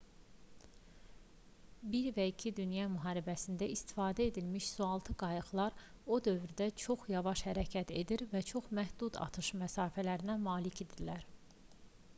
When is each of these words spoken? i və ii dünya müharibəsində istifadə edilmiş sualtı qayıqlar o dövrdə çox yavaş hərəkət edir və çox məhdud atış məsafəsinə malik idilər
i 1.99 1.99
və 2.15 2.23
ii 2.29 2.51
dünya 2.59 2.85
müharibəsində 2.93 3.67
istifadə 3.75 4.25
edilmiş 4.31 4.69
sualtı 4.77 5.15
qayıqlar 5.25 5.77
o 6.17 6.19
dövrdə 6.31 6.69
çox 6.87 7.05
yavaş 7.15 7.45
hərəkət 7.51 7.93
edir 8.03 8.25
və 8.35 8.45
çox 8.53 8.73
məhdud 8.83 9.21
atış 9.31 9.51
məsafəsinə 9.65 10.39
malik 10.51 10.83
idilər 10.87 11.29